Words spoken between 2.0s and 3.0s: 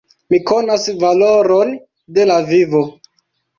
de la vivo!